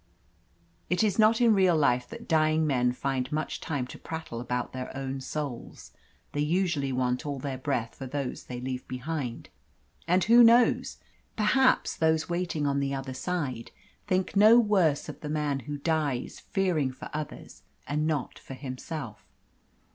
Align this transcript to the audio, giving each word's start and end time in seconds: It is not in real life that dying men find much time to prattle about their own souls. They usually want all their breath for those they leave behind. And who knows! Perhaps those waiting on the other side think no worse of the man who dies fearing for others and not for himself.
It 0.89 1.03
is 1.03 1.19
not 1.19 1.39
in 1.39 1.53
real 1.53 1.77
life 1.77 2.09
that 2.09 2.27
dying 2.27 2.65
men 2.65 2.91
find 2.91 3.31
much 3.31 3.61
time 3.61 3.85
to 3.85 3.99
prattle 3.99 4.41
about 4.41 4.73
their 4.73 4.89
own 4.97 5.21
souls. 5.21 5.91
They 6.31 6.39
usually 6.41 6.91
want 6.91 7.23
all 7.23 7.37
their 7.37 7.59
breath 7.59 7.93
for 7.99 8.07
those 8.07 8.45
they 8.45 8.59
leave 8.59 8.87
behind. 8.87 9.49
And 10.07 10.23
who 10.23 10.43
knows! 10.43 10.97
Perhaps 11.35 11.97
those 11.97 12.27
waiting 12.27 12.65
on 12.65 12.79
the 12.79 12.95
other 12.95 13.13
side 13.13 13.69
think 14.07 14.35
no 14.35 14.57
worse 14.59 15.07
of 15.07 15.21
the 15.21 15.29
man 15.29 15.59
who 15.69 15.77
dies 15.77 16.39
fearing 16.49 16.91
for 16.91 17.11
others 17.13 17.61
and 17.85 18.07
not 18.07 18.39
for 18.39 18.55
himself. 18.55 19.23